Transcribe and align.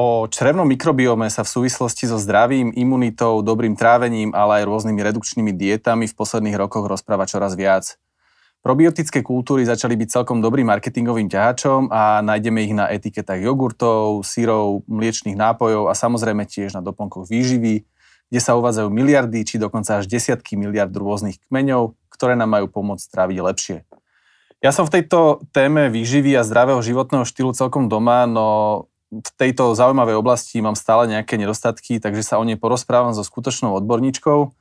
O 0.00 0.24
črevnom 0.32 0.64
mikrobiome 0.64 1.28
sa 1.28 1.44
v 1.44 1.52
súvislosti 1.60 2.08
so 2.08 2.16
zdravím, 2.16 2.72
imunitou, 2.72 3.44
dobrým 3.44 3.76
trávením, 3.76 4.32
ale 4.32 4.64
aj 4.64 4.68
rôznymi 4.72 4.96
redukčnými 4.96 5.52
dietami 5.52 6.08
v 6.08 6.16
posledných 6.16 6.56
rokoch 6.56 6.88
rozpráva 6.88 7.28
čoraz 7.28 7.52
viac. 7.52 8.00
Probiotické 8.64 9.20
kultúry 9.20 9.68
začali 9.68 10.00
byť 10.00 10.08
celkom 10.08 10.40
dobrým 10.40 10.72
marketingovým 10.72 11.28
ťahačom 11.28 11.92
a 11.92 12.24
nájdeme 12.24 12.64
ich 12.64 12.72
na 12.72 12.88
etiketách 12.88 13.44
jogurtov, 13.44 14.24
syrov, 14.24 14.88
mliečných 14.88 15.36
nápojov 15.36 15.92
a 15.92 15.94
samozrejme 15.96 16.48
tiež 16.48 16.72
na 16.72 16.80
doplnkoch 16.80 17.28
výživy, 17.28 17.84
kde 18.32 18.40
sa 18.40 18.56
uvádzajú 18.56 18.88
miliardy 18.88 19.44
či 19.44 19.60
dokonca 19.60 20.00
až 20.00 20.08
desiatky 20.08 20.56
miliard 20.56 20.96
rôznych 20.96 21.44
kmeňov, 21.52 21.92
ktoré 22.08 22.40
nám 22.40 22.56
majú 22.56 22.72
pomôcť 22.72 23.04
stráviť 23.04 23.36
lepšie. 23.36 23.78
Ja 24.64 24.72
som 24.72 24.88
v 24.88 24.96
tejto 24.96 25.44
téme 25.56 25.92
výživy 25.92 26.36
a 26.36 26.44
zdravého 26.44 26.80
životného 26.84 27.24
štýlu 27.24 27.52
celkom 27.52 27.88
doma, 27.88 28.24
no 28.24 28.88
v 29.10 29.30
tejto 29.34 29.74
zaujímavej 29.74 30.14
oblasti 30.14 30.62
mám 30.62 30.78
stále 30.78 31.10
nejaké 31.10 31.34
nedostatky, 31.34 31.98
takže 31.98 32.22
sa 32.22 32.38
o 32.38 32.46
nej 32.46 32.54
porozprávam 32.54 33.10
so 33.10 33.26
skutočnou 33.26 33.74
odborníčkou. 33.82 34.54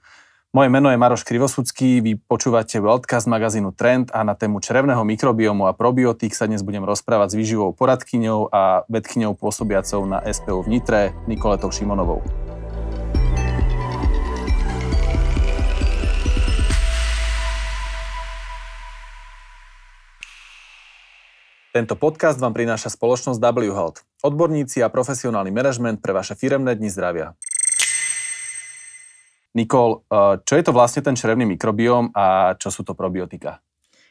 Moje 0.49 0.69
meno 0.73 0.89
je 0.89 0.97
Maroš 0.97 1.21
Krivosudský, 1.29 2.01
vy 2.01 2.17
počúvate 2.17 2.81
Worldcast 2.81 3.29
magazínu 3.29 3.69
Trend 3.77 4.09
a 4.09 4.25
na 4.25 4.33
tému 4.33 4.57
črevného 4.57 5.05
mikrobiomu 5.05 5.69
a 5.69 5.77
probiotík 5.77 6.33
sa 6.33 6.49
dnes 6.49 6.65
budem 6.65 6.81
rozprávať 6.81 7.37
s 7.37 7.37
výživou 7.37 7.69
poradkyňou 7.77 8.49
a 8.49 8.81
vedkyňou 8.89 9.37
pôsobiacou 9.37 10.09
na 10.09 10.25
SPU 10.25 10.65
v 10.65 10.73
Nitre, 10.73 11.13
Nikoletou 11.29 11.69
Šimonovou. 11.69 12.25
Tento 21.69 21.93
podcast 21.93 22.41
vám 22.41 22.49
prináša 22.49 22.89
spoločnosť 22.89 23.37
W 23.37 23.69
Health. 23.69 24.01
Odborníci 24.25 24.81
a 24.81 24.89
profesionálny 24.89 25.53
manažment 25.53 26.01
pre 26.01 26.17
vaše 26.17 26.33
firemné 26.33 26.73
dni 26.73 26.89
zdravia. 26.89 27.37
Nikol, 29.53 30.01
eh, 30.09 30.41
čo 30.41 30.53
je 30.57 30.63
to 30.65 30.73
vlastne 30.73 31.05
ten 31.05 31.13
črevný 31.13 31.45
mikrobióm 31.45 32.09
a 32.17 32.57
čo 32.57 32.73
sú 32.73 32.81
to 32.81 32.97
probiotika? 32.97 33.61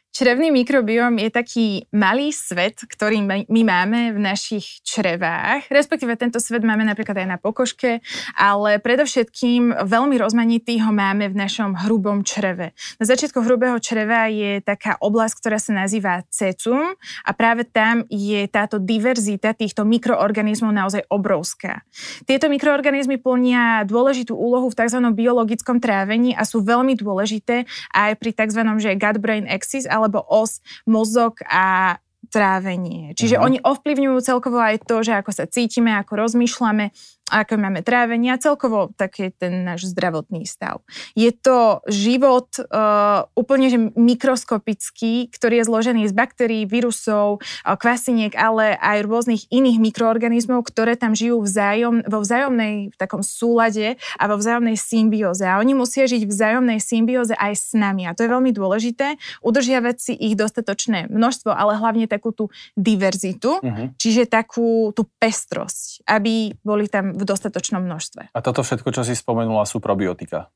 Črevný 0.08 0.50
mikrobióm 0.50 1.20
je 1.20 1.30
taký 1.30 1.66
malý 1.94 2.32
svet, 2.34 2.80
ktorý 2.80 3.22
my 3.46 3.62
máme 3.62 4.16
v 4.16 4.18
našich 4.18 4.80
črevách, 4.80 5.68
respektíve 5.68 6.16
tento 6.16 6.40
svet 6.40 6.64
máme 6.64 6.82
napríklad 6.82 7.22
aj 7.22 7.28
na 7.28 7.38
pokožke, 7.38 8.00
ale 8.34 8.80
predovšetkým 8.82 9.84
veľmi 9.84 10.16
rozmanitý 10.16 10.80
ho 10.80 10.90
máme 10.96 11.28
v 11.28 11.38
našom 11.38 11.76
hrubom 11.84 12.24
čreve. 12.24 12.72
Na 12.96 13.04
začiatku 13.04 13.44
hrubého 13.44 13.76
čreva 13.84 14.26
je 14.32 14.64
taká 14.64 14.96
oblasť, 14.98 15.34
ktorá 15.44 15.60
sa 15.60 15.76
nazýva 15.76 16.24
cecum 16.32 16.96
a 17.22 17.30
práve 17.36 17.68
tam 17.68 18.02
je 18.08 18.48
táto 18.48 18.80
diverzita 18.80 19.52
týchto 19.52 19.84
mikroorganizmov 19.84 20.72
naozaj 20.72 21.04
obrovská. 21.12 21.84
Tieto 22.24 22.48
mikroorganizmy 22.48 23.20
plnia 23.20 23.84
dôležitú 23.84 24.32
úlohu 24.32 24.72
v 24.72 24.78
tzv. 24.82 24.98
biologickom 25.12 25.78
trávení 25.78 26.32
a 26.32 26.48
sú 26.48 26.64
veľmi 26.64 26.96
dôležité 26.96 27.68
aj 27.92 28.16
pri 28.16 28.30
tzv. 28.34 28.60
gut-brain 28.96 29.44
axis 29.46 29.84
alebo 29.98 30.22
os 30.22 30.62
mozog 30.86 31.42
a 31.50 31.98
trávenie. 32.28 33.16
Čiže 33.16 33.40
uh-huh. 33.40 33.46
oni 33.48 33.58
ovplyvňujú 33.64 34.18
celkovo 34.20 34.60
aj 34.60 34.84
to, 34.84 35.00
že 35.00 35.16
ako 35.16 35.30
sa 35.32 35.48
cítime, 35.48 35.96
ako 35.96 36.28
rozmýšľame, 36.28 36.92
ako 37.28 37.60
máme 37.60 37.84
trávenie 37.84 38.32
a 38.32 38.40
celkovo 38.40 38.92
taký 38.96 39.30
ten 39.36 39.64
náš 39.64 39.92
zdravotný 39.92 40.48
stav. 40.48 40.80
Je 41.12 41.28
to 41.30 41.84
život 41.88 42.48
uh, 42.58 43.28
úplne 43.36 43.68
že 43.68 43.78
mikroskopický, 43.92 45.28
ktorý 45.28 45.60
je 45.60 45.68
zložený 45.68 46.02
z 46.08 46.14
baktérií, 46.16 46.62
vírusov, 46.64 47.40
uh, 47.40 47.76
kvasiniek, 47.76 48.32
ale 48.32 48.74
aj 48.80 49.04
rôznych 49.04 49.42
iných 49.52 49.78
mikroorganizmov, 49.78 50.64
ktoré 50.64 50.96
tam 50.96 51.12
žijú 51.12 51.44
vzájom, 51.44 52.04
vo 52.08 52.24
vzájomnej 52.24 52.90
v 52.92 52.96
takom 52.96 53.20
súlade 53.20 54.00
a 54.16 54.24
vo 54.24 54.40
vzájomnej 54.40 54.80
symbióze. 54.80 55.44
A 55.44 55.60
oni 55.60 55.76
musia 55.76 56.08
žiť 56.08 56.24
v 56.24 56.32
vzájomnej 56.32 56.80
symbióze 56.80 57.36
aj 57.36 57.52
s 57.52 57.68
nami. 57.76 58.08
A 58.08 58.16
to 58.16 58.24
je 58.24 58.32
veľmi 58.32 58.50
dôležité, 58.56 59.20
udržiavať 59.44 59.96
si 60.00 60.12
ich 60.16 60.34
dostatočné 60.38 61.12
množstvo, 61.12 61.52
ale 61.52 61.76
hlavne 61.76 62.08
takú 62.08 62.32
tú 62.32 62.48
diverzitu, 62.78 63.60
uh-huh. 63.60 63.92
čiže 64.00 64.30
takú 64.30 64.94
tú 64.96 65.04
pestrosť, 65.18 66.06
aby 66.08 66.54
boli 66.62 66.86
tam 66.86 67.17
v 67.18 67.26
dostatočnom 67.26 67.82
množstve. 67.82 68.30
A 68.30 68.38
toto 68.38 68.62
všetko, 68.62 68.94
čo 68.94 69.02
si 69.02 69.18
spomenula, 69.18 69.66
sú 69.66 69.82
probiotika? 69.82 70.54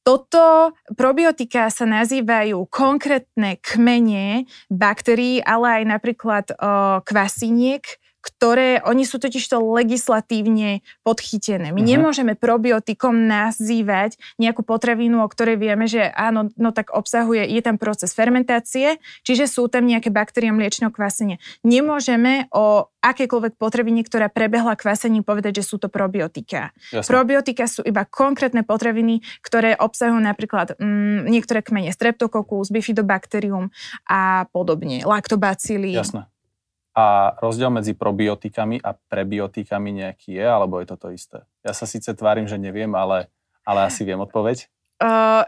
Toto 0.00 0.72
probiotika 0.96 1.68
sa 1.68 1.84
nazývajú 1.84 2.64
konkrétne 2.72 3.60
kmene 3.60 4.48
baktérií, 4.72 5.44
ale 5.44 5.80
aj 5.80 5.84
napríklad 5.84 6.46
o, 6.56 6.56
kvasiniek, 7.04 7.84
ktoré, 8.20 8.84
oni 8.84 9.08
sú 9.08 9.16
totižto 9.16 9.58
legislatívne 9.58 10.84
podchytené. 11.02 11.72
My 11.72 11.80
uh-huh. 11.80 11.90
nemôžeme 11.96 12.32
probiotikom 12.36 13.16
nazývať 13.26 14.20
nejakú 14.36 14.60
potravinu, 14.60 15.24
o 15.24 15.28
ktorej 15.28 15.56
vieme, 15.56 15.88
že 15.88 16.12
áno, 16.12 16.52
no 16.60 16.70
tak 16.70 16.92
obsahuje, 16.92 17.48
je 17.48 17.60
tam 17.64 17.80
proces 17.80 18.12
fermentácie, 18.12 19.00
čiže 19.24 19.48
sú 19.48 19.72
tam 19.72 19.88
nejaké 19.88 20.12
baktérie 20.12 20.52
mliečného 20.52 20.92
kvasenia. 20.92 21.40
Nemôžeme 21.64 22.52
o 22.52 22.92
akékoľvek 23.00 23.56
potravine, 23.56 24.04
ktorá 24.04 24.28
prebehla 24.28 24.76
kvasením, 24.76 25.24
povedať, 25.24 25.64
že 25.64 25.68
sú 25.72 25.80
to 25.80 25.88
probiotika. 25.88 26.76
Jasne. 26.92 27.08
Probiotika 27.08 27.64
sú 27.64 27.80
iba 27.80 28.04
konkrétne 28.04 28.60
potraviny, 28.60 29.24
ktoré 29.40 29.72
obsahujú 29.80 30.20
napríklad 30.20 30.76
mm, 30.76 31.24
niektoré 31.24 31.64
kmene 31.64 31.88
streptococcus, 31.96 32.68
bifidobacterium 32.68 33.72
a 34.04 34.44
podobne, 34.52 35.00
laktobacily. 35.08 35.96
Jasné. 35.96 36.28
A 36.90 37.38
rozdiel 37.38 37.70
medzi 37.70 37.94
probiotikami 37.94 38.82
a 38.82 38.98
prebiotikami 38.98 39.94
nejaký 39.94 40.34
je, 40.34 40.46
alebo 40.46 40.82
je 40.82 40.90
to 40.90 40.96
to 40.98 41.08
isté? 41.14 41.38
Ja 41.62 41.70
sa 41.70 41.86
síce 41.86 42.10
tvárim, 42.18 42.50
že 42.50 42.58
neviem, 42.58 42.90
ale, 42.98 43.30
ale 43.62 43.86
asi 43.86 44.02
viem 44.02 44.18
odpoveď. 44.18 44.66
Uh, 44.98 45.46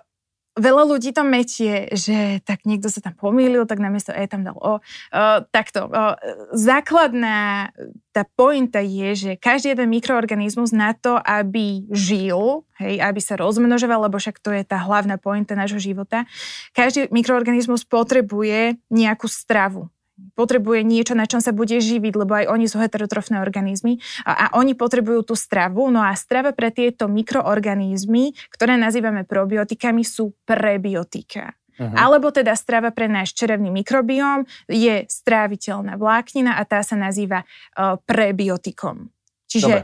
veľa 0.57 0.85
ľudí 0.85 1.11
tam 1.17 1.33
metie, 1.33 1.89
že 1.97 2.45
tak 2.45 2.69
niekto 2.69 2.93
sa 2.93 3.01
tam 3.01 3.17
pomýlil, 3.17 3.65
tak 3.65 3.81
namiesto 3.81 4.13
E 4.13 4.29
tam 4.29 4.45
dal 4.45 4.57
O. 4.61 4.79
Uh, 4.79 5.43
takto. 5.49 5.89
Uh, 5.89 6.15
základná 6.53 7.73
tá 8.13 8.23
pointa 8.37 8.79
je, 8.85 9.17
že 9.17 9.31
každý 9.35 9.73
jeden 9.73 9.89
mikroorganizmus 9.89 10.71
na 10.71 10.93
to, 10.93 11.17
aby 11.17 11.89
žil, 11.91 12.69
hej, 12.77 13.01
aby 13.01 13.21
sa 13.21 13.41
rozmnožoval, 13.41 14.09
lebo 14.09 14.21
však 14.21 14.39
to 14.39 14.53
je 14.53 14.63
tá 14.63 14.79
hlavná 14.79 15.17
pointa 15.17 15.57
nášho 15.57 15.81
života, 15.81 16.29
každý 16.77 17.09
mikroorganizmus 17.09 17.89
potrebuje 17.89 18.77
nejakú 18.93 19.27
stravu 19.27 19.89
potrebuje 20.39 20.81
niečo, 20.87 21.15
na 21.15 21.29
čom 21.29 21.43
sa 21.43 21.51
bude 21.51 21.77
živiť, 21.79 22.13
lebo 22.17 22.33
aj 22.33 22.47
oni 22.49 22.67
sú 22.71 22.81
heterotrofné 22.81 23.43
organizmy 23.43 24.01
a, 24.25 24.33
a 24.33 24.47
oni 24.59 24.73
potrebujú 24.73 25.33
tú 25.33 25.35
stravu. 25.37 25.91
No 25.93 26.01
a 26.03 26.15
strava 26.17 26.55
pre 26.57 26.73
tieto 26.73 27.11
mikroorganizmy, 27.11 28.33
ktoré 28.53 28.81
nazývame 28.81 29.29
probiotikami, 29.29 30.07
sú 30.07 30.35
prebiotika. 30.47 31.55
Uh-huh. 31.81 31.97
Alebo 31.97 32.29
teda 32.29 32.53
strava 32.53 32.93
pre 32.93 33.09
náš 33.09 33.33
čerevný 33.33 33.73
mikrobióm 33.73 34.45
je 34.69 35.09
stráviteľná 35.09 35.97
vláknina 35.97 36.61
a 36.61 36.63
tá 36.69 36.85
sa 36.85 36.95
nazýva 36.95 37.43
uh, 37.75 37.97
prebiotikom. 38.05 39.09
Čiže... 39.49 39.67
Dobre. 39.67 39.83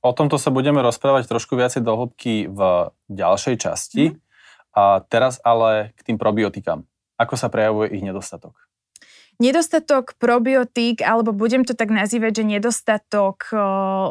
O 0.00 0.16
tomto 0.16 0.40
sa 0.40 0.48
budeme 0.48 0.80
rozprávať 0.80 1.28
trošku 1.28 1.60
viacej 1.60 1.84
do 1.84 1.92
hĺbky 1.92 2.48
v 2.48 2.88
ďalšej 3.12 3.56
časti. 3.60 4.04
Uh-huh. 4.10 4.28
A 4.70 5.04
teraz 5.04 5.42
ale 5.44 5.92
k 5.98 6.08
tým 6.08 6.16
probiotikám. 6.16 6.86
Ako 7.20 7.36
sa 7.36 7.52
prejavuje 7.52 7.92
ich 7.92 8.06
nedostatok? 8.06 8.56
Nedostatok 9.40 10.20
probiotík, 10.20 11.00
alebo 11.00 11.32
budem 11.32 11.64
to 11.64 11.72
tak 11.72 11.88
nazývať, 11.88 12.44
že 12.44 12.44
nedostatok 12.44 13.48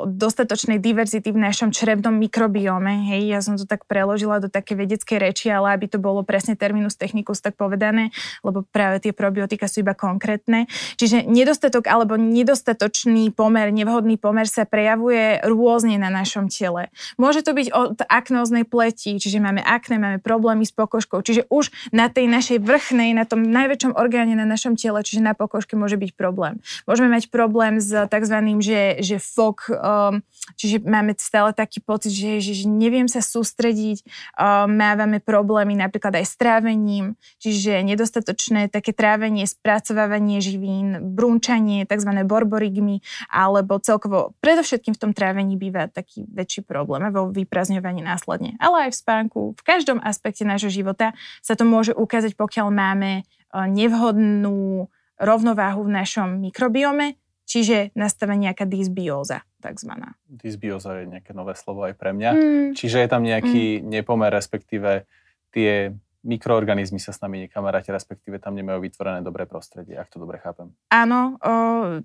dostatočnej 0.09 0.81
diverzity 0.81 1.29
v 1.29 1.37
našom 1.37 1.69
črevnom 1.69 2.17
mikrobiome, 2.17 3.13
hej, 3.13 3.29
ja 3.29 3.39
som 3.45 3.53
to 3.53 3.69
tak 3.69 3.85
preložila 3.85 4.41
do 4.41 4.49
také 4.49 4.73
vedeckej 4.73 5.21
reči, 5.21 5.53
ale 5.53 5.77
aby 5.77 5.85
to 5.85 6.01
bolo 6.01 6.25
presne 6.25 6.57
terminus 6.57 6.97
technicus 6.97 7.45
tak 7.45 7.61
povedané, 7.61 8.09
lebo 8.41 8.65
práve 8.73 9.05
tie 9.05 9.13
probiotika 9.13 9.69
sú 9.69 9.85
iba 9.85 9.93
konkrétne. 9.93 10.65
Čiže 10.97 11.29
nedostatok 11.29 11.85
alebo 11.85 12.17
nedostatočný 12.17 13.29
pomer, 13.29 13.69
nevhodný 13.69 14.17
pomer 14.17 14.49
sa 14.49 14.65
prejavuje 14.65 15.45
rôzne 15.45 16.01
na 16.01 16.09
našom 16.09 16.49
tele. 16.49 16.89
Môže 17.21 17.45
to 17.45 17.53
byť 17.53 17.67
od 17.69 18.01
aknóznej 18.01 18.65
pleti, 18.65 19.21
čiže 19.21 19.37
máme 19.37 19.61
akné, 19.61 20.01
máme 20.01 20.17
problémy 20.17 20.65
s 20.65 20.73
pokožkou, 20.73 21.21
čiže 21.21 21.45
už 21.53 21.69
na 21.93 22.09
tej 22.09 22.25
našej 22.25 22.65
vrchnej, 22.65 23.13
na 23.13 23.29
tom 23.29 23.45
najväčšom 23.45 23.93
orgáne 23.93 24.33
na 24.33 24.49
našom 24.49 24.73
tele, 24.73 25.05
čiže 25.05 25.18
že 25.19 25.27
na 25.27 25.35
pokožke 25.35 25.75
môže 25.75 25.99
byť 25.99 26.15
problém. 26.15 26.63
Môžeme 26.87 27.11
mať 27.11 27.27
problém 27.27 27.83
s 27.83 27.91
tzv. 27.91 28.37
že, 28.63 29.03
že 29.03 29.19
fok, 29.19 29.67
um, 29.67 30.23
čiže 30.55 30.79
máme 30.87 31.11
stále 31.19 31.51
taký 31.51 31.83
pocit, 31.83 32.15
že, 32.15 32.39
že, 32.39 32.63
že 32.63 32.65
neviem 32.71 33.11
sa 33.11 33.19
sústrediť, 33.19 34.07
um, 34.39 34.71
mávame 34.71 35.19
problémy 35.19 35.75
napríklad 35.75 36.15
aj 36.23 36.25
s 36.25 36.35
trávením, 36.39 37.19
čiže 37.43 37.83
nedostatočné 37.83 38.71
také 38.71 38.95
trávenie, 38.95 39.43
spracovávanie 39.43 40.39
živín, 40.39 41.13
brúnčanie, 41.13 41.83
tzv. 41.83 42.11
borborigmy, 42.23 43.03
alebo 43.27 43.75
celkovo, 43.83 44.31
predovšetkým 44.39 44.95
v 44.95 45.01
tom 45.01 45.11
trávení 45.11 45.59
býva 45.59 45.91
taký 45.91 46.23
väčší 46.31 46.63
problém 46.63 47.03
vo 47.11 47.27
vyprazňovaní 47.27 47.99
následne. 47.99 48.55
Ale 48.63 48.87
aj 48.87 48.95
v 48.95 48.99
spánku, 49.03 49.39
v 49.59 49.63
každom 49.67 49.99
aspekte 49.99 50.47
nášho 50.47 50.71
života 50.71 51.11
sa 51.43 51.59
to 51.59 51.67
môže 51.67 51.91
ukázať, 51.91 52.39
pokiaľ 52.39 52.67
máme 52.71 53.11
uh, 53.51 53.67
nevhodnú 53.67 54.87
rovnováhu 55.19 55.85
v 55.85 55.91
našom 55.99 56.39
mikrobiome, 56.39 57.19
čiže 57.43 57.91
nastáva 57.93 58.39
nejaká 58.39 58.63
dysbióza. 58.63 59.43
takzvaná. 59.59 60.15
Dysbioza 60.31 61.03
je 61.03 61.19
nejaké 61.19 61.35
nové 61.35 61.51
slovo 61.59 61.83
aj 61.83 61.99
pre 61.99 62.15
mňa. 62.15 62.31
Mm. 62.31 62.69
Čiže 62.79 62.97
je 63.03 63.09
tam 63.11 63.27
nejaký 63.27 63.83
mm. 63.83 63.91
nepomer, 63.91 64.31
respektíve 64.31 65.03
tie 65.51 65.91
mikroorganizmy 66.23 66.99
sa 66.99 67.15
s 67.15 67.19
nami 67.23 67.47
nekamaráti, 67.47 67.95
respektíve 67.95 68.43
tam 68.43 68.55
nemajú 68.55 68.83
vytvorené 68.83 69.23
dobré 69.23 69.47
prostredie, 69.47 69.95
ak 69.95 70.11
to 70.11 70.19
dobre 70.19 70.39
chápem. 70.43 70.71
Áno, 70.91 71.39
o, 71.39 71.53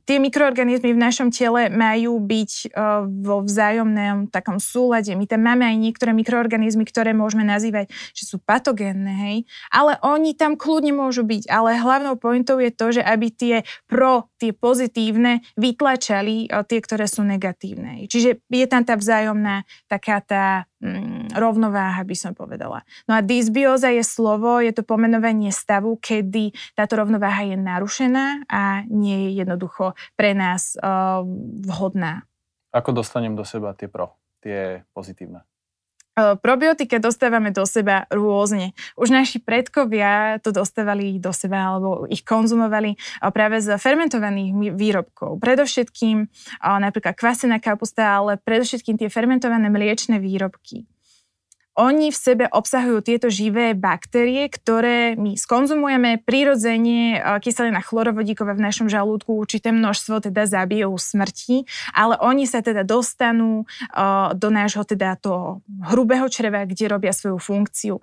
tie 0.07 0.23
mikroorganizmy 0.23 0.95
v 0.95 1.01
našom 1.01 1.35
tele 1.35 1.67
majú 1.71 2.23
byť 2.23 2.53
o, 2.53 2.61
vo 3.11 3.43
vzájomnom 3.43 4.31
takom 4.31 4.63
súlade. 4.63 5.11
My 5.19 5.27
tam 5.27 5.43
máme 5.43 5.67
aj 5.67 5.77
niektoré 5.79 6.15
mikroorganizmy, 6.15 6.87
ktoré 6.87 7.11
môžeme 7.11 7.43
nazývať, 7.43 7.91
že 8.15 8.31
sú 8.31 8.39
patogénne, 8.39 9.11
hej, 9.11 9.37
ale 9.75 9.99
oni 10.07 10.39
tam 10.39 10.55
kľudne 10.55 10.95
môžu 10.95 11.27
byť. 11.27 11.51
Ale 11.51 11.79
hlavnou 11.79 12.15
pointou 12.15 12.63
je 12.63 12.71
to, 12.71 12.95
že 12.95 13.03
aby 13.03 13.35
tie 13.35 13.57
pro, 13.91 14.31
tie 14.39 14.55
pozitívne 14.55 15.43
vytlačali 15.59 16.55
o, 16.55 16.63
tie, 16.63 16.79
ktoré 16.79 17.11
sú 17.11 17.27
negatívne. 17.27 18.07
Čiže 18.07 18.47
je 18.47 18.67
tam 18.71 18.87
tá 18.87 18.95
vzájomná 18.95 19.67
taká 19.91 20.23
tá 20.23 20.71
mm, 20.79 21.24
rovnováha, 21.35 22.07
by 22.07 22.17
som 22.17 22.33
povedala. 22.33 22.87
No 23.11 23.19
a 23.19 23.21
dysbióza 23.21 23.91
je 23.91 24.07
slovo, 24.07 24.63
je 24.63 24.71
to 24.71 24.87
pomenovanie 24.87 25.51
stavu, 25.51 25.99
kedy 25.99 26.55
táto 26.79 26.97
rovnováha 26.97 27.45
je 27.51 27.57
narušená 27.59 28.47
a 28.47 28.87
nie 28.87 29.29
je 29.29 29.45
jednoducho 29.45 29.99
pre 30.15 30.33
nás 30.33 30.79
uh, 30.79 31.27
vhodná. 31.67 32.23
Ako 32.71 32.95
dostanem 32.95 33.35
do 33.35 33.43
seba 33.43 33.75
tie 33.75 33.91
pro, 33.91 34.15
tie 34.39 34.87
pozitívne? 34.95 35.43
Probiotika 36.15 37.03
dostávame 37.03 37.51
do 37.51 37.67
seba 37.67 38.07
rôzne. 38.07 38.71
Už 38.95 39.11
naši 39.11 39.43
predkovia 39.43 40.39
to 40.39 40.55
dostávali 40.55 41.19
do 41.19 41.35
seba 41.35 41.75
alebo 41.75 42.07
ich 42.07 42.23
konzumovali 42.23 42.95
práve 43.35 43.59
z 43.59 43.75
fermentovaných 43.75 44.79
výrobkov. 44.79 45.43
Predovšetkým 45.43 46.31
napríklad 46.63 47.19
kvasená 47.19 47.59
kapusta, 47.59 48.23
ale 48.23 48.39
predovšetkým 48.39 48.95
tie 48.95 49.11
fermentované 49.11 49.67
mliečne 49.67 50.23
výrobky 50.23 50.87
oni 51.75 52.15
v 52.15 52.19
sebe 52.19 52.45
obsahujú 52.47 53.03
tieto 53.03 53.27
živé 53.27 53.75
baktérie, 53.75 54.47
ktoré 54.47 55.19
my 55.19 55.35
skonzumujeme 55.35 56.23
prirodzene, 56.23 57.19
kyselina 57.43 57.83
chlorovodíková 57.83 58.55
v 58.55 58.63
našom 58.63 58.87
žalúdku 58.87 59.35
určité 59.35 59.75
množstvo 59.75 60.31
teda 60.31 60.47
zabijú 60.47 60.95
smrti, 60.95 61.67
ale 61.91 62.15
oni 62.23 62.47
sa 62.47 62.63
teda 62.63 62.87
dostanú 62.87 63.67
do 64.39 64.49
nášho 64.55 64.87
teda 64.87 65.19
toho 65.19 65.67
hrubého 65.91 66.31
čreva, 66.31 66.63
kde 66.63 66.87
robia 66.87 67.11
svoju 67.11 67.43
funkciu. 67.43 67.99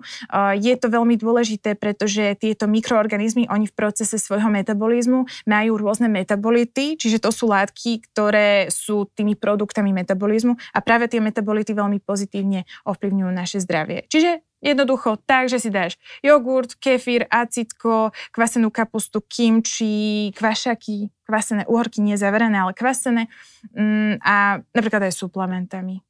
Je 0.60 0.74
to 0.76 0.92
veľmi 0.92 1.16
dôležité, 1.16 1.72
pretože 1.72 2.36
tieto 2.36 2.68
mikroorganizmy, 2.68 3.48
oni 3.48 3.64
v 3.68 3.74
procese 3.74 4.20
svojho 4.20 4.52
metabolizmu 4.52 5.48
majú 5.48 5.72
rôzne 5.80 6.12
metabolity, 6.12 7.00
čiže 7.00 7.24
to 7.24 7.32
sú 7.32 7.48
látky, 7.48 8.04
ktoré 8.12 8.68
sú 8.68 9.08
tými 9.16 9.32
produktami 9.32 9.96
metabolizmu 9.96 10.60
a 10.76 10.78
práve 10.84 11.08
tie 11.08 11.24
metabolity 11.24 11.72
veľmi 11.72 12.04
pozitívne 12.04 12.68
ovplyvňujú 12.84 13.32
naše 13.32 13.61
zdravie. 13.62 14.04
Čiže 14.10 14.42
Jednoducho 14.62 15.18
tak, 15.26 15.50
že 15.50 15.58
si 15.58 15.74
dáš 15.74 15.98
jogurt, 16.22 16.78
kefír, 16.78 17.26
acitko, 17.26 18.14
kvasenú 18.30 18.70
kapustu, 18.70 19.18
kimči, 19.18 20.30
kvašaky, 20.38 21.10
kvasené 21.26 21.66
uhorky, 21.66 21.98
nie 21.98 22.14
zaverené, 22.14 22.62
ale 22.62 22.70
kvasené 22.70 23.26
mm, 23.74 24.22
a 24.22 24.62
napríklad 24.70 25.10
aj 25.10 25.18
suplementami. 25.18 26.06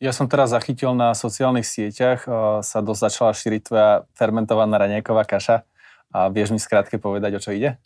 Ja 0.00 0.16
som 0.16 0.32
teraz 0.32 0.56
zachytil 0.56 0.96
na 0.96 1.12
sociálnych 1.12 1.68
sieťach, 1.68 2.24
sa 2.64 2.78
dosť 2.80 3.00
začala 3.04 3.36
šíriť 3.36 3.62
tvoja 3.68 4.08
fermentovaná 4.16 4.80
raňajková 4.80 5.28
kaša. 5.28 5.68
A 6.08 6.32
vieš 6.32 6.56
mi 6.56 6.58
skrátke 6.58 6.96
povedať, 6.96 7.36
o 7.36 7.42
čo 7.44 7.52
ide? 7.52 7.76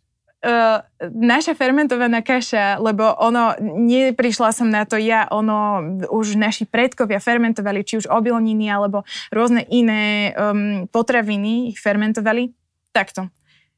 Uh, 0.45 0.85
naša 1.09 1.57
fermentovaná 1.57 2.21
kaša, 2.21 2.77
lebo 2.79 3.17
ono, 3.17 3.57
neprišla 3.61 4.53
som 4.53 4.69
na 4.69 4.85
to 4.85 5.01
ja, 5.01 5.25
ono, 5.33 5.81
už 6.13 6.37
naši 6.37 6.69
predkovia 6.69 7.19
fermentovali, 7.19 7.81
či 7.83 8.05
už 8.05 8.07
obilniny, 8.13 8.69
alebo 8.69 9.09
rôzne 9.33 9.65
iné 9.73 10.37
um, 10.37 10.85
potraviny 10.93 11.73
ich 11.73 11.81
fermentovali. 11.81 12.53
Takto. 12.93 13.33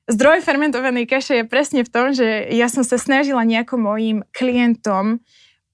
Zdroj 0.06 0.42
fermentovanej 0.46 1.06
kaše 1.10 1.42
je 1.42 1.50
presne 1.50 1.82
v 1.82 1.90
tom, 1.90 2.14
že 2.14 2.46
ja 2.54 2.70
som 2.70 2.86
sa 2.86 2.94
snažila 2.94 3.42
nejako 3.42 3.74
mojim 3.74 4.22
klientom 4.30 5.18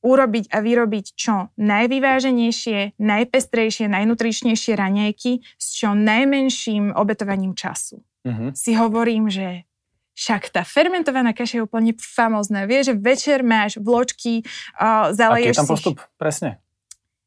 urobiť 0.02 0.50
a 0.50 0.58
vyrobiť 0.58 1.04
čo 1.14 1.54
najvyváženejšie, 1.60 2.98
najpestrejšie, 2.98 3.86
najnutričnejšie 3.86 4.72
raňajky 4.74 5.32
s 5.56 5.66
čo 5.78 5.94
najmenším 5.94 6.90
obetovaním 6.96 7.54
času. 7.54 8.02
Uh-huh. 8.26 8.50
Si 8.56 8.74
hovorím, 8.74 9.30
že 9.30 9.68
však 10.12 10.52
tá 10.52 10.62
fermentovaná 10.62 11.32
kaša 11.32 11.60
je 11.60 11.62
úplne 11.64 11.92
famózna. 11.96 12.68
Vieš, 12.68 12.92
že 12.92 12.94
večer 13.00 13.38
máš 13.40 13.80
vločky, 13.80 14.44
uh, 14.76 15.12
zaleješ 15.12 15.56
Aký 15.56 15.56
je 15.56 15.60
tam 15.60 15.70
postup? 15.70 15.96
Si... 15.98 16.06
Presne. 16.20 16.50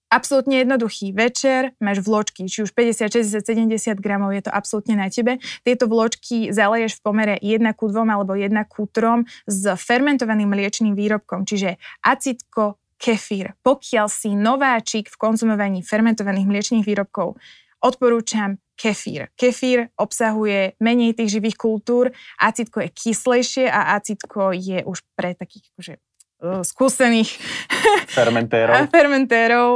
Absolútne 0.06 0.62
jednoduchý. 0.62 1.12
Večer 1.18 1.74
máš 1.82 2.06
vločky, 2.06 2.46
či 2.46 2.62
už 2.62 2.72
50, 2.78 3.10
60, 3.10 3.42
70 3.42 4.00
gramov, 4.00 4.32
je 4.38 4.46
to 4.46 4.52
absolútne 4.54 4.96
na 4.96 5.10
tebe. 5.10 5.42
Tieto 5.66 5.90
vločky 5.90 6.54
zaleješ 6.54 7.02
v 7.02 7.04
pomere 7.04 7.36
1 7.42 7.66
ku 7.74 7.90
2 7.90 8.06
alebo 8.06 8.38
1 8.38 8.54
ku 8.70 8.86
3 8.86 9.26
s 9.50 9.62
fermentovaným 9.76 10.48
mliečným 10.48 10.94
výrobkom, 10.94 11.44
čiže 11.44 11.82
acitko, 12.06 12.78
kefír. 13.02 13.58
Pokiaľ 13.66 14.08
si 14.08 14.38
nováčik 14.38 15.12
v 15.12 15.20
konzumovaní 15.20 15.84
fermentovaných 15.84 16.48
mliečných 16.48 16.86
výrobkov, 16.86 17.36
odporúčam 17.84 18.62
kefír. 18.76 19.32
Kefír 19.40 19.90
obsahuje 19.96 20.76
menej 20.80 21.16
tých 21.16 21.40
živých 21.40 21.58
kultúr, 21.58 22.12
acitko 22.40 22.84
je 22.84 22.90
kyslejšie 22.92 23.66
a 23.72 23.96
acitko 23.96 24.52
je 24.52 24.84
už 24.84 25.00
pre 25.16 25.34
takých 25.34 25.72
akože 25.74 25.94
skúsených 26.44 27.32
fermentérov, 28.18 28.92
fermentérov 28.92 29.70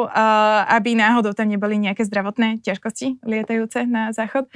aby 0.67 0.91
náhodou 0.93 1.31
tam 1.31 1.47
neboli 1.47 1.79
nejaké 1.79 2.03
zdravotné 2.03 2.59
ťažkosti 2.61 3.23
lietajúce 3.23 3.87
na 3.87 4.11
záchod. 4.11 4.51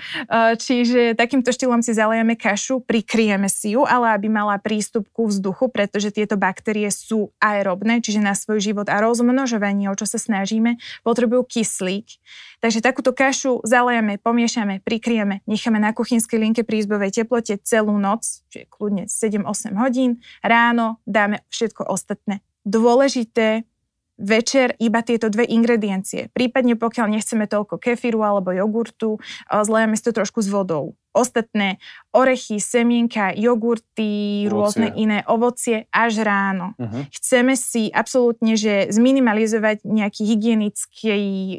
Čiže 0.59 1.15
takýmto 1.15 1.49
štýlom 1.49 1.79
si 1.79 1.95
zalejeme 1.95 2.35
kašu, 2.35 2.83
prikryjeme 2.83 3.47
si 3.47 3.73
ju, 3.73 3.87
ale 3.87 4.11
aby 4.13 4.27
mala 4.27 4.59
prístup 4.59 5.07
ku 5.15 5.31
vzduchu, 5.31 5.71
pretože 5.71 6.11
tieto 6.11 6.35
baktérie 6.35 6.91
sú 6.91 7.31
aerobné, 7.39 8.03
čiže 8.03 8.19
na 8.19 8.35
svoj 8.35 8.59
život 8.59 8.91
a 8.91 8.99
rozmnožovanie, 8.99 9.87
o 9.87 9.95
čo 9.95 10.03
sa 10.03 10.19
snažíme, 10.19 10.77
potrebujú 11.07 11.47
kyslík. 11.47 12.19
Takže 12.63 12.79
takúto 12.79 13.11
kašu 13.11 13.59
zalejeme, 13.67 14.15
pomiešame, 14.23 14.79
prikryjeme, 14.87 15.43
necháme 15.43 15.83
na 15.83 15.91
kuchynskej 15.91 16.39
linke 16.39 16.61
pri 16.63 16.79
izbovej 16.79 17.11
teplote 17.11 17.59
celú 17.59 17.99
noc, 17.99 18.23
čiže 18.47 18.71
kľudne 18.71 19.03
7-8 19.11 19.75
hodín. 19.75 20.23
Ráno 20.39 21.03
dáme 21.03 21.43
všetko 21.51 21.91
ostatné. 21.93 22.41
Dôležité 22.65 23.69
večer 24.17 24.77
iba 24.77 25.01
tieto 25.01 25.29
dve 25.29 25.45
ingrediencie. 25.45 26.29
Prípadne 26.33 26.77
pokiaľ 26.77 27.17
nechceme 27.17 27.45
toľko 27.49 27.81
kefíru 27.81 28.21
alebo 28.21 28.53
jogurtu, 28.53 29.17
zlejeme 29.49 29.97
si 29.97 30.05
to 30.05 30.13
trošku 30.13 30.41
s 30.41 30.49
vodou 30.49 30.97
ostatné 31.13 31.77
orechy, 32.09 32.57
semienka, 32.57 33.31
jogurty, 33.37 34.45
ovocie. 34.45 34.51
rôzne 34.51 34.87
iné 34.97 35.21
ovocie 35.29 35.85
až 35.93 36.25
ráno. 36.25 36.73
Uh-huh. 36.77 37.05
Chceme 37.13 37.53
si 37.53 37.93
absolútne, 37.93 38.57
že 38.57 38.89
zminimalizovať 38.89 39.85
nejaký 39.85 40.25
hygienický 40.25 41.09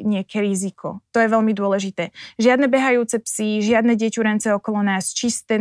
nejaké 0.03 0.43
riziko. 0.43 0.99
To 1.15 1.23
je 1.23 1.31
veľmi 1.31 1.55
dôležité. 1.55 2.11
Žiadne 2.35 2.67
behajúce 2.67 3.19
psy, 3.23 3.63
žiadne 3.63 3.95
deťurence 3.95 4.51
okolo 4.51 4.83
nás, 4.83 5.15
čisté, 5.15 5.55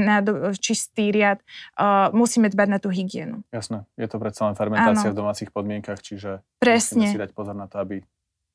čistý 0.58 1.14
riad. 1.14 1.38
Uh, 1.78 2.10
musíme 2.10 2.50
dbať 2.50 2.68
na 2.68 2.78
tú 2.82 2.90
hygienu. 2.90 3.46
Jasné. 3.54 3.86
Je 3.94 4.10
to 4.10 4.18
predsa 4.18 4.50
len 4.50 4.58
fermentácia 4.58 5.10
ano. 5.10 5.14
v 5.14 5.18
domácich 5.22 5.50
podmienkach, 5.54 6.02
čiže 6.02 6.42
Presne. 6.58 7.06
musíme 7.06 7.14
si 7.14 7.22
dať 7.22 7.30
pozor 7.30 7.54
na 7.54 7.70
to, 7.70 7.78
aby, 7.78 8.02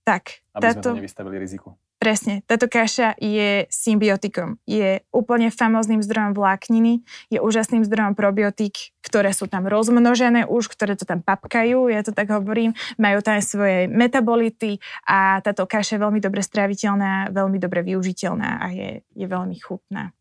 tak, 0.03 0.43
aby 0.51 0.63
táto... 0.67 0.91
sme 0.91 0.99
to 0.99 0.99
nevystavili 0.99 1.35
riziku. 1.39 1.75
Presne, 1.99 2.47
táto 2.47 2.71
kaša 2.71 3.19
je 3.19 3.67
symbiotikom. 3.67 4.55
Je 4.63 5.03
úplne 5.11 5.51
famóznym 5.51 5.99
zdrojom 5.99 6.31
vlákniny, 6.31 7.03
je 7.27 7.43
úžasným 7.43 7.83
zdrojom 7.83 8.15
probiotík, 8.15 8.95
ktoré 9.03 9.35
sú 9.35 9.51
tam 9.51 9.67
rozmnožené 9.67 10.47
už, 10.47 10.71
ktoré 10.71 10.95
to 10.95 11.03
tam 11.03 11.19
papkajú, 11.19 11.91
ja 11.91 11.99
to 11.99 12.15
tak 12.15 12.31
hovorím, 12.31 12.71
majú 12.95 13.19
tam 13.19 13.43
svoje 13.43 13.91
metabolity 13.91 14.79
a 15.03 15.43
táto 15.43 15.67
kaša 15.67 15.99
je 15.99 16.03
veľmi 16.07 16.23
dobre 16.23 16.39
stráviteľná, 16.39 17.35
veľmi 17.35 17.59
dobre 17.59 17.83
využiteľná 17.83 18.63
a 18.63 18.65
je, 18.71 19.03
je 19.03 19.25
veľmi 19.27 19.59
chutná. 19.59 20.15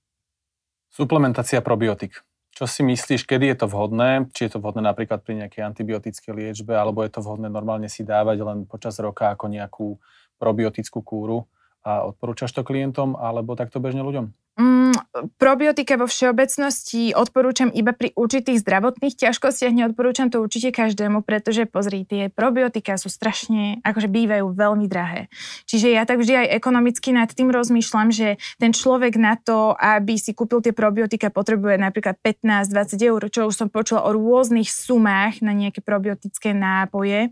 Suplementácia 0.91 1.63
probiotik. 1.63 2.27
Čo 2.59 2.67
si 2.67 2.83
myslíš, 2.83 3.23
kedy 3.23 3.55
je 3.55 3.57
to 3.63 3.71
vhodné? 3.71 4.27
Či 4.35 4.51
je 4.51 4.59
to 4.59 4.59
vhodné 4.59 4.83
napríklad 4.83 5.23
pri 5.23 5.47
nejakej 5.47 5.63
antibiotickej 5.63 6.33
liečbe, 6.35 6.75
alebo 6.75 7.07
je 7.07 7.15
to 7.15 7.23
vhodné 7.23 7.47
normálne 7.47 7.87
si 7.87 8.03
dávať 8.03 8.43
len 8.43 8.59
počas 8.67 8.99
roka 8.99 9.31
ako 9.31 9.47
nejakú 9.47 9.95
probiotickú 10.43 11.07
kúru? 11.07 11.47
A 11.89 12.05
odporúčaš 12.05 12.53
to 12.53 12.69
klientom 12.69 13.17
alebo 13.17 13.57
takto 13.57 13.81
bežne 13.81 14.05
ľuďom? 14.05 14.29
Mm, 14.59 14.91
probiotika 15.39 15.95
vo 15.95 16.11
všeobecnosti 16.11 17.15
odporúčam 17.15 17.71
iba 17.71 17.95
pri 17.95 18.11
určitých 18.19 18.67
zdravotných 18.67 19.15
ťažkostiach, 19.15 19.71
neodporúčam 19.71 20.35
to 20.35 20.43
určite 20.43 20.75
každému, 20.75 21.23
pretože 21.23 21.63
pozri, 21.71 22.03
tie 22.03 22.27
probiotika 22.27 22.99
sú 22.99 23.07
strašne, 23.07 23.79
akože 23.87 24.11
bývajú 24.11 24.51
veľmi 24.51 24.91
drahé. 24.91 25.31
Čiže 25.71 25.95
ja 25.95 26.03
tak 26.03 26.19
vždy 26.19 26.43
aj 26.43 26.59
ekonomicky 26.59 27.15
nad 27.15 27.31
tým 27.31 27.55
rozmýšľam, 27.55 28.11
že 28.11 28.43
ten 28.59 28.75
človek 28.75 29.15
na 29.15 29.39
to, 29.39 29.79
aby 29.79 30.19
si 30.19 30.35
kúpil 30.35 30.59
tie 30.59 30.75
probiotika, 30.75 31.31
potrebuje 31.31 31.79
napríklad 31.79 32.19
15-20 32.19 32.99
eur, 32.99 33.23
čo 33.31 33.47
už 33.47 33.55
som 33.55 33.71
počula 33.71 34.11
o 34.11 34.15
rôznych 34.19 34.67
sumách 34.67 35.39
na 35.39 35.55
nejaké 35.55 35.87
probiotické 35.87 36.51
nápoje. 36.51 37.31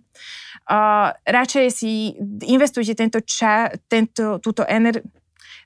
Uh, 0.70 1.10
radšej 1.26 1.66
si 1.74 2.14
investujte 2.46 2.94
tento 2.94 3.18
ča, 3.18 3.74
tento, 3.90 4.38
túto 4.38 4.62
energiu 4.62 5.02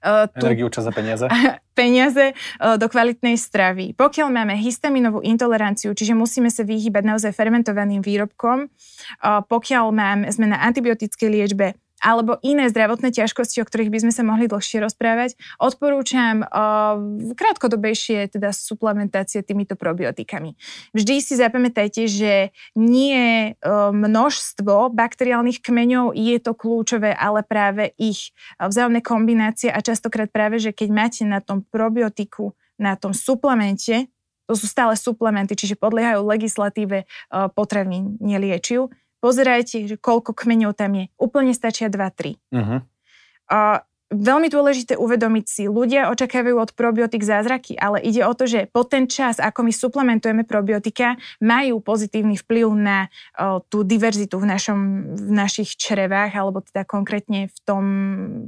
Uh, 0.01 0.25
Energiu, 0.33 0.73
čas 0.73 0.89
a 0.89 0.93
peniaze? 0.97 1.29
peniaze 1.81 2.33
uh, 2.33 2.81
do 2.81 2.89
kvalitnej 2.89 3.37
stravy. 3.37 3.93
Pokiaľ 3.93 4.29
máme 4.33 4.57
histaminovú 4.57 5.21
intoleranciu, 5.21 5.93
čiže 5.93 6.17
musíme 6.17 6.49
sa 6.49 6.65
vyhýbať 6.65 7.05
naozaj 7.05 7.37
fermentovaným 7.37 8.01
výrobkom, 8.01 8.65
uh, 8.65 9.45
pokiaľ 9.45 9.85
máme, 9.93 10.27
sme 10.33 10.49
na 10.49 10.59
antibiotickej 10.65 11.29
liečbe, 11.29 11.77
alebo 12.01 12.41
iné 12.41 12.73
zdravotné 12.73 13.13
ťažkosti, 13.13 13.61
o 13.61 13.69
ktorých 13.69 13.93
by 13.93 13.99
sme 14.09 14.13
sa 14.13 14.25
mohli 14.25 14.49
dlhšie 14.49 14.81
rozprávať, 14.81 15.37
odporúčam 15.61 16.41
uh, 16.41 16.97
krátkodobejšie 17.37 18.33
teda 18.33 18.57
suplementácie 18.57 19.45
týmito 19.45 19.77
probiotikami. 19.77 20.57
Vždy 20.97 21.15
si 21.21 21.37
zapamätajte, 21.37 22.09
že 22.09 22.57
nie 22.73 23.53
uh, 23.53 23.93
množstvo 23.93 24.97
bakteriálnych 24.97 25.61
kmeňov 25.61 26.17
je 26.17 26.37
to 26.41 26.57
kľúčové, 26.57 27.13
ale 27.13 27.45
práve 27.45 27.93
ich 28.01 28.33
vzájomné 28.57 29.05
kombinácie 29.05 29.69
a 29.69 29.85
častokrát 29.85 30.33
práve, 30.33 30.57
že 30.57 30.73
keď 30.73 30.89
máte 30.89 31.23
na 31.29 31.45
tom 31.45 31.61
probiotiku, 31.69 32.57
na 32.81 32.97
tom 32.97 33.13
suplemente, 33.13 34.09
to 34.49 34.59
sú 34.59 34.67
stále 34.67 34.99
suplementy, 34.99 35.55
čiže 35.55 35.79
podliehajú 35.79 36.27
legislatíve 36.27 37.07
potravín, 37.55 38.19
neliečiv, 38.19 38.91
pozerajte, 39.21 39.87
že 39.87 39.97
koľko 40.01 40.33
kmeňov 40.33 40.73
tam 40.75 40.97
je. 40.97 41.05
Úplne 41.21 41.53
stačia 41.53 41.93
2-3. 41.93 42.41
Uh-huh. 42.51 42.81
Uh, 43.51 43.79
veľmi 44.11 44.51
dôležité 44.51 44.99
uvedomiť 44.99 45.45
si, 45.47 45.63
ľudia 45.71 46.11
očakávajú 46.11 46.59
od 46.59 46.71
probiotik 46.75 47.23
zázraky, 47.23 47.79
ale 47.79 48.03
ide 48.03 48.27
o 48.27 48.35
to, 48.35 48.51
že 48.51 48.67
po 48.67 48.83
ten 48.83 49.07
čas, 49.07 49.39
ako 49.39 49.63
my 49.63 49.73
suplementujeme 49.73 50.43
probiotika, 50.43 51.15
majú 51.39 51.79
pozitívny 51.79 52.35
vplyv 52.35 52.67
na 52.75 53.07
o, 53.39 53.63
tú 53.63 53.87
diverzitu 53.87 54.43
v, 54.43 54.51
našom, 54.51 54.79
v 55.15 55.31
našich 55.31 55.79
črevách, 55.79 56.35
alebo 56.35 56.59
teda 56.59 56.83
konkrétne 56.83 57.55
v 57.55 57.59
tom, 57.63 57.85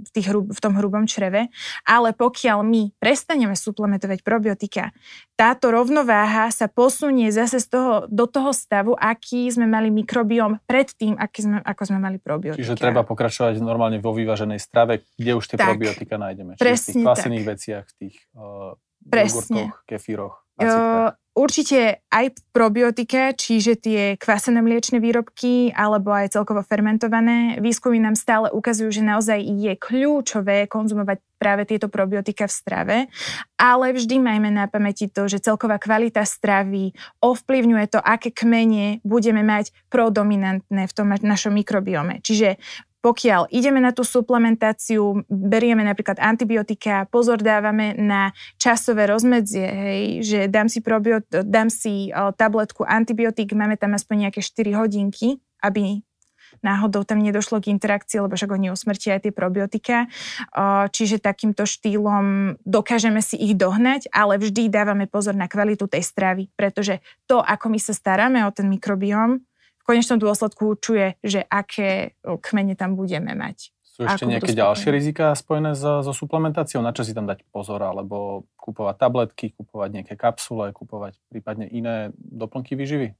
v, 0.02 0.10
tých, 0.10 0.34
v 0.34 0.58
tom 0.58 0.74
hrubom 0.74 1.06
čreve. 1.06 1.46
Ale 1.86 2.10
pokiaľ 2.10 2.58
my 2.66 2.82
prestaneme 2.98 3.54
suplementovať 3.54 4.26
probiotika, 4.26 4.90
táto 5.38 5.70
rovnováha 5.70 6.50
sa 6.50 6.66
posunie 6.66 7.30
zase 7.30 7.62
z 7.62 7.70
toho, 7.70 7.92
do 8.10 8.26
toho 8.26 8.50
stavu, 8.50 8.98
aký 8.98 9.46
sme 9.46 9.70
mali 9.70 9.94
mikrobióm 9.94 10.58
predtým, 10.66 11.14
aký 11.14 11.46
sme, 11.46 11.58
ako 11.62 11.82
sme 11.86 11.98
mali 12.02 12.18
probiotika. 12.18 12.58
Čiže 12.58 12.78
treba 12.78 13.06
pokračovať 13.06 13.62
normálne 13.62 14.02
vo 14.02 14.10
vyváženej 14.10 14.58
strave, 14.58 15.06
kde 15.14 15.38
už 15.38 15.51
tie 15.52 15.60
tak, 15.60 15.76
probiotika 15.76 16.16
nájdeme. 16.16 16.56
Čiže 16.56 16.64
v 16.64 16.80
tých 16.80 17.04
kvasených 17.04 17.44
veciach, 17.44 17.84
v 17.84 17.94
tých 18.00 18.16
uh, 18.32 18.72
jogurtoch, 19.04 19.84
kefíroch. 19.84 20.34
Uh, 20.60 21.10
určite 21.32 22.04
aj 22.12 22.36
probiotika, 22.52 23.32
čiže 23.32 23.80
tie 23.80 24.00
kvasené 24.20 24.60
mliečne 24.60 25.00
výrobky 25.00 25.72
alebo 25.72 26.12
aj 26.12 26.36
celkovo 26.36 26.60
fermentované. 26.60 27.56
Výskumy 27.58 27.98
nám 27.98 28.14
stále 28.14 28.52
ukazujú, 28.52 28.92
že 28.92 29.02
naozaj 29.02 29.40
je 29.40 29.72
kľúčové 29.74 30.68
konzumovať 30.68 31.18
práve 31.40 31.66
tieto 31.66 31.90
probiotika 31.90 32.46
v 32.46 32.54
strave, 32.54 32.96
ale 33.58 33.96
vždy 33.96 34.22
majme 34.22 34.52
na 34.54 34.70
pamäti 34.70 35.10
to, 35.10 35.26
že 35.26 35.42
celková 35.42 35.80
kvalita 35.80 36.22
stravy 36.22 36.94
ovplyvňuje 37.18 37.86
to, 37.90 37.98
aké 37.98 38.30
kmene 38.30 39.02
budeme 39.02 39.42
mať 39.42 39.74
prodominantné 39.90 40.86
v 40.86 40.92
tom 40.94 41.10
našom 41.10 41.56
mikrobiome. 41.56 42.22
Čiže 42.22 42.62
pokiaľ 43.02 43.50
ideme 43.50 43.82
na 43.82 43.90
tú 43.90 44.06
suplementáciu, 44.06 45.26
berieme 45.26 45.82
napríklad 45.82 46.22
antibiotika, 46.22 47.10
pozor 47.10 47.42
dávame 47.42 47.98
na 47.98 48.30
časové 48.62 49.10
rozmedzie, 49.10 49.66
hej, 49.66 50.02
že 50.22 50.38
dám 50.46 50.70
si, 50.70 50.78
probiot, 50.78 51.26
dám 51.26 51.66
si 51.66 52.14
tabletku 52.14 52.86
antibiotik, 52.86 53.52
máme 53.58 53.74
tam 53.74 53.98
aspoň 53.98 54.30
nejaké 54.30 54.40
4 54.40 54.78
hodinky, 54.78 55.42
aby 55.66 56.06
náhodou 56.62 57.02
tam 57.02 57.18
nedošlo 57.18 57.64
k 57.64 57.74
interakcii, 57.74 58.22
lebo 58.22 58.36
však 58.38 58.54
oni 58.54 58.70
usmrtia 58.70 59.18
aj 59.18 59.26
tie 59.26 59.32
probiotika. 59.34 60.06
Čiže 60.94 61.18
takýmto 61.18 61.64
štýlom 61.64 62.54
dokážeme 62.62 63.18
si 63.24 63.40
ich 63.40 63.58
dohnať, 63.58 64.12
ale 64.12 64.38
vždy 64.38 64.70
dávame 64.70 65.08
pozor 65.08 65.34
na 65.34 65.50
kvalitu 65.50 65.88
tej 65.88 66.04
stravy, 66.06 66.52
pretože 66.54 67.02
to, 67.26 67.40
ako 67.40 67.66
my 67.72 67.80
sa 67.80 67.96
staráme 67.96 68.44
o 68.46 68.52
ten 68.54 68.68
mikrobióm, 68.68 69.42
v 69.82 69.84
konečnom 69.84 70.22
dôsledku 70.22 70.78
určuje, 70.78 71.18
že 71.26 71.42
aké 71.50 72.14
kmene 72.22 72.78
tam 72.78 72.94
budeme 72.94 73.34
mať. 73.34 73.74
Sú 73.82 74.08
ešte 74.08 74.24
nejaké 74.24 74.56
ďalšie 74.56 74.88
rizika 74.88 75.36
spojené 75.36 75.76
so, 75.76 76.00
so 76.00 76.16
suplementáciou? 76.16 76.80
Na 76.80 76.96
čo 76.96 77.04
si 77.04 77.12
tam 77.12 77.28
dať 77.28 77.44
pozor? 77.52 77.84
Alebo 77.84 78.48
kupovať 78.56 78.96
tabletky, 78.96 79.52
kupovať 79.52 80.00
nejaké 80.00 80.14
kapsule, 80.16 80.72
kupovať 80.72 81.20
prípadne 81.28 81.68
iné 81.68 82.08
doplnky 82.16 82.72
výživy? 82.72 83.12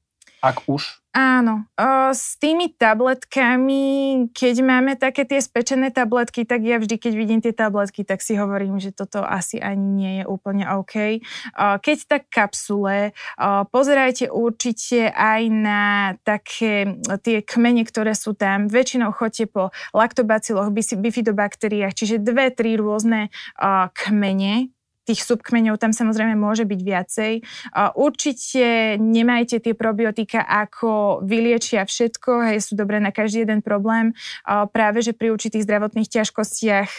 Ak 0.42 0.66
už? 0.66 0.98
Áno. 1.14 1.68
O, 1.76 2.10
s 2.10 2.34
tými 2.40 2.72
tabletkami, 2.72 4.26
keď 4.34 4.54
máme 4.64 4.98
také 4.98 5.22
tie 5.22 5.38
spečené 5.38 5.94
tabletky, 5.94 6.42
tak 6.42 6.64
ja 6.66 6.80
vždy, 6.82 6.98
keď 6.98 7.12
vidím 7.14 7.40
tie 7.44 7.54
tabletky, 7.54 8.02
tak 8.02 8.24
si 8.24 8.34
hovorím, 8.34 8.80
že 8.82 8.96
toto 8.96 9.22
asi 9.22 9.62
ani 9.62 9.86
nie 9.86 10.12
je 10.18 10.24
úplne 10.26 10.66
OK. 10.66 11.20
O, 11.54 11.78
keď 11.78 11.96
tak 12.08 12.22
kapsule, 12.32 13.14
o, 13.36 13.68
pozerajte 13.68 14.32
určite 14.34 15.14
aj 15.14 15.42
na 15.52 15.82
také 16.26 16.98
tie 17.22 17.44
kmene, 17.44 17.86
ktoré 17.86 18.16
sú 18.16 18.34
tam. 18.34 18.66
Väčšinou 18.72 19.14
chodte 19.14 19.46
po 19.46 19.68
laktobaciloch, 19.94 20.74
bifidobakteriách, 20.74 21.92
čiže 21.94 22.24
dve, 22.24 22.50
tri 22.50 22.80
rôzne 22.80 23.28
o, 23.60 23.86
kmene, 23.94 24.72
tých 25.02 25.20
subkmeňov 25.26 25.78
tam 25.82 25.90
samozrejme 25.90 26.38
môže 26.38 26.62
byť 26.62 26.80
viacej. 26.80 27.32
Určite 27.98 28.96
nemajte 29.02 29.58
tie 29.58 29.74
probiotika 29.74 30.46
ako 30.46 31.20
vyliečia 31.26 31.82
všetko, 31.82 32.50
hej, 32.50 32.58
sú 32.62 32.78
dobré 32.78 33.02
na 33.02 33.10
každý 33.10 33.42
jeden 33.42 33.60
problém. 33.60 34.14
Práve, 34.46 35.02
že 35.02 35.10
pri 35.14 35.34
určitých 35.34 35.66
zdravotných 35.66 36.08
ťažkostiach 36.08 36.90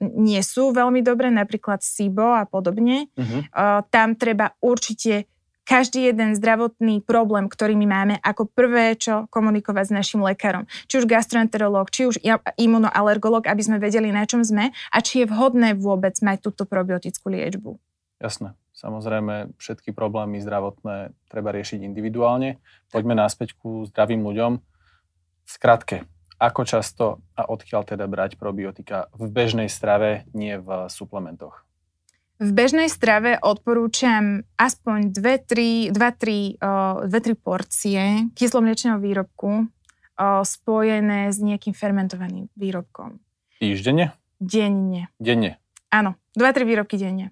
nie 0.00 0.42
sú 0.44 0.70
veľmi 0.76 1.00
dobré, 1.00 1.32
napríklad 1.32 1.80
SIBO 1.80 2.36
a 2.36 2.44
podobne. 2.44 3.08
Uh-huh. 3.16 3.40
Tam 3.88 4.14
treba 4.16 4.52
určite 4.60 5.26
každý 5.64 6.12
jeden 6.12 6.36
zdravotný 6.36 7.00
problém, 7.02 7.48
ktorý 7.48 7.74
my 7.74 7.86
máme, 7.88 8.14
ako 8.20 8.46
prvé, 8.48 8.94
čo 8.94 9.24
komunikovať 9.32 9.84
s 9.90 9.96
našim 9.96 10.20
lekárom. 10.20 10.68
Či 10.86 11.02
už 11.02 11.10
gastroenterológ, 11.10 11.88
či 11.88 12.06
už 12.06 12.20
imunoalergolog, 12.60 13.48
aby 13.48 13.62
sme 13.64 13.80
vedeli, 13.80 14.12
na 14.12 14.28
čom 14.28 14.44
sme 14.44 14.70
a 14.70 14.96
či 15.00 15.24
je 15.24 15.30
vhodné 15.32 15.74
vôbec 15.74 16.14
mať 16.20 16.44
túto 16.44 16.68
probiotickú 16.68 17.32
liečbu. 17.32 17.80
Jasné. 18.20 18.54
Samozrejme, 18.74 19.54
všetky 19.56 19.94
problémy 19.94 20.42
zdravotné 20.42 21.14
treba 21.30 21.54
riešiť 21.54 21.80
individuálne. 21.86 22.58
Poďme 22.90 23.14
náspäť 23.14 23.54
ku 23.54 23.86
zdravým 23.86 24.20
ľuďom. 24.20 24.52
V 25.44 25.50
skratke, 25.50 26.04
ako 26.42 26.62
často 26.66 27.22
a 27.38 27.46
odkiaľ 27.46 27.86
teda 27.86 28.04
brať 28.10 28.34
probiotika 28.34 29.06
v 29.14 29.30
bežnej 29.30 29.70
strave, 29.70 30.26
nie 30.34 30.58
v 30.58 30.90
suplementoch? 30.90 31.62
V 32.34 32.50
bežnej 32.50 32.90
strave 32.90 33.38
odporúčam 33.38 34.42
aspoň 34.58 35.14
2-3 35.14 35.94
porcie 37.38 38.26
kyslomliečného 38.34 38.98
výrobku 38.98 39.70
spojené 40.42 41.30
s 41.30 41.38
nejakým 41.38 41.74
fermentovaným 41.78 42.50
výrobkom. 42.58 43.22
Týždenne? 43.62 44.18
Denne. 44.42 45.14
Denne? 45.22 45.62
Áno, 45.94 46.18
2-3 46.34 46.66
výrobky 46.66 46.98
denne. 46.98 47.30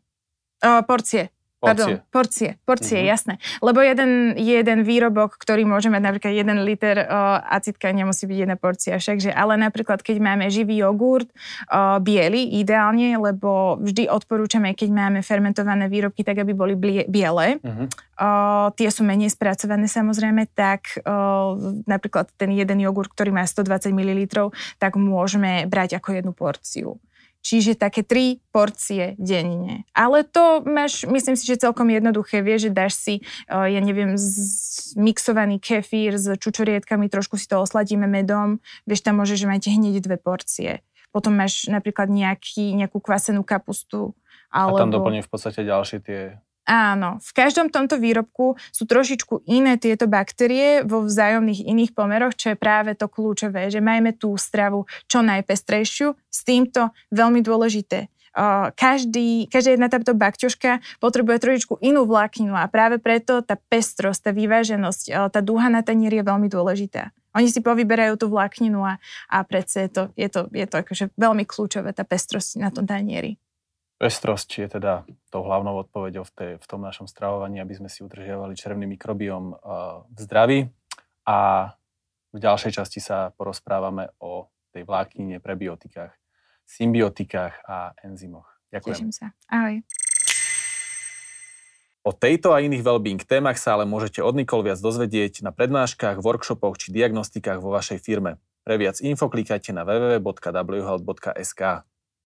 Porcie. 0.63 1.35
Pardon, 1.63 2.03
porcie, 2.11 2.59
porcie, 2.67 2.99
mm-hmm. 2.99 3.13
jasné. 3.15 3.35
Lebo 3.63 3.79
jeden, 3.87 4.35
jeden 4.35 4.83
výrobok, 4.83 5.39
ktorý 5.39 5.63
môže 5.63 5.95
mať 5.95 6.03
napríklad 6.03 6.35
1 6.35 6.67
liter 6.67 7.07
uh, 7.07 7.39
acidka, 7.55 7.95
nemusí 7.95 8.27
byť 8.27 8.39
jedna 8.43 8.59
porcia 8.59 8.99
však, 8.99 9.17
že, 9.23 9.31
ale 9.31 9.55
napríklad 9.55 10.03
keď 10.03 10.19
máme 10.19 10.51
živý 10.51 10.83
jogurt, 10.83 11.31
uh, 11.71 12.03
biely 12.03 12.59
ideálne, 12.59 13.15
lebo 13.15 13.79
vždy 13.79 14.11
odporúčame, 14.11 14.75
keď 14.75 14.91
máme 14.91 15.23
fermentované 15.23 15.87
výrobky, 15.87 16.27
tak 16.27 16.43
aby 16.43 16.51
boli 16.51 16.75
biele. 17.07 17.63
Mm-hmm. 17.63 17.87
Uh, 18.19 18.75
tie 18.75 18.91
sú 18.91 19.07
menej 19.07 19.31
spracované 19.31 19.87
samozrejme, 19.87 20.51
tak 20.59 20.99
uh, 21.07 21.55
napríklad 21.87 22.27
ten 22.35 22.51
jeden 22.59 22.83
jogurt, 22.83 23.15
ktorý 23.15 23.31
má 23.31 23.47
120 23.47 23.95
ml, 23.95 24.51
tak 24.83 24.99
môžeme 24.99 25.71
brať 25.71 26.03
ako 26.03 26.09
jednu 26.11 26.35
porciu. 26.35 26.99
Čiže 27.43 27.75
také 27.75 28.07
tri 28.07 28.39
porcie 28.55 29.19
denne. 29.19 29.83
Ale 29.99 30.23
to 30.23 30.63
máš, 30.63 31.03
myslím 31.11 31.35
si, 31.35 31.43
že 31.43 31.59
celkom 31.59 31.91
jednoduché. 31.91 32.39
Vieš, 32.39 32.71
že 32.71 32.71
dáš 32.71 32.93
si, 32.95 33.15
ja 33.51 33.83
neviem, 33.83 34.15
mixovaný 34.95 35.59
kefír 35.59 36.15
s 36.15 36.39
čučorietkami, 36.39 37.11
trošku 37.11 37.35
si 37.35 37.51
to 37.51 37.59
osladíme 37.59 38.07
medom. 38.07 38.63
Vieš, 38.87 39.03
tam 39.03 39.19
môžeš 39.19 39.51
mať 39.51 39.75
hneď 39.75 39.99
dve 40.01 40.23
porcie. 40.23 40.87
Potom 41.11 41.35
máš 41.35 41.67
napríklad 41.67 42.09
nejaký, 42.09 42.73
nejakú 42.79 43.03
kvasenú 43.03 43.43
kapustu 43.43 44.15
Alebo... 44.53 44.77
A 44.77 44.83
tam 44.85 44.93
doplním 44.93 45.25
v 45.25 45.31
podstate 45.33 45.65
ďalšie 45.65 45.99
tie 46.05 46.21
Áno, 46.63 47.19
v 47.19 47.31
každom 47.35 47.75
tomto 47.75 47.99
výrobku 47.99 48.55
sú 48.71 48.87
trošičku 48.87 49.51
iné 49.51 49.75
tieto 49.83 50.07
baktérie 50.07 50.87
vo 50.87 51.03
vzájomných 51.03 51.67
iných 51.67 51.91
pomeroch, 51.91 52.39
čo 52.39 52.55
je 52.55 52.61
práve 52.61 52.95
to 52.95 53.11
kľúčové, 53.11 53.67
že 53.67 53.83
majme 53.83 54.15
tú 54.15 54.39
stravu 54.39 54.87
čo 55.11 55.27
najpestrejšiu, 55.27 56.15
s 56.15 56.41
týmto 56.47 56.95
veľmi 57.11 57.43
dôležité. 57.43 58.07
Každý, 58.79 59.51
každá 59.51 59.77
jedna 59.77 59.91
táto 59.93 60.15
bakťoška 60.15 61.03
potrebuje 61.03 61.37
trošičku 61.43 61.83
inú 61.85 62.07
vlákninu 62.07 62.57
a 62.57 62.71
práve 62.71 62.97
preto 62.97 63.43
tá 63.43 63.59
pestrosť, 63.59 64.31
tá 64.31 64.33
vyváženosť, 64.33 65.35
tá 65.35 65.41
dúha 65.43 65.67
na 65.67 65.83
tanieri 65.83 66.23
je 66.23 66.29
veľmi 66.31 66.49
dôležitá. 66.49 67.11
Oni 67.35 67.51
si 67.51 67.59
povyberajú 67.59 68.23
tú 68.23 68.31
vlákninu 68.31 68.87
a, 68.87 69.03
a 69.29 69.37
predsa 69.43 69.85
je 69.85 69.91
to, 69.91 70.03
je 70.17 70.29
to, 70.31 70.41
je 70.53 70.67
to 70.69 70.77
akože 70.79 71.05
veľmi 71.19 71.43
kľúčové, 71.43 71.91
tá 71.91 72.07
pestrosť 72.07 72.63
na 72.63 72.71
tom 72.71 72.87
tanieri. 72.87 73.42
Pestrosť 74.03 74.67
je 74.67 74.67
teda 74.67 75.07
tou 75.31 75.47
hlavnou 75.47 75.79
odpoveďou 75.87 76.27
v, 76.27 76.33
tej, 76.35 76.53
v 76.59 76.67
tom 76.67 76.83
našom 76.83 77.07
stravovaní, 77.07 77.63
aby 77.63 77.71
sme 77.79 77.87
si 77.87 78.03
udržiavali 78.03 78.59
červný 78.59 78.91
mikrobióm 78.99 79.55
v 80.11 80.19
zdraví. 80.19 80.67
A 81.23 81.71
v 82.35 82.39
ďalšej 82.43 82.83
časti 82.83 82.99
sa 82.99 83.31
porozprávame 83.39 84.11
o 84.19 84.51
tej 84.75 84.83
vláknine, 84.91 85.39
prebiotikách, 85.39 86.11
symbiotikách 86.67 87.63
a 87.63 87.95
enzymoch. 88.03 88.51
Ďakujem. 88.75 89.07
Teším 89.07 89.15
sa. 89.15 89.31
Ahoj. 89.47 89.87
O 92.03 92.11
tejto 92.11 92.51
a 92.51 92.59
iných 92.59 92.83
wellbeing 92.83 93.23
témach 93.23 93.63
sa 93.63 93.79
ale 93.79 93.87
môžete 93.87 94.19
od 94.19 94.35
Nikol 94.35 94.67
viac 94.67 94.83
dozvedieť 94.83 95.47
na 95.47 95.55
prednáškach, 95.55 96.19
workshopoch 96.19 96.75
či 96.75 96.91
diagnostikách 96.91 97.63
vo 97.63 97.71
vašej 97.71 98.03
firme. 98.03 98.43
Pre 98.67 98.75
viac 98.75 98.99
info 98.99 99.31
klikajte 99.31 99.71
na 99.71 99.87
www.whealth.sk. 99.87 101.63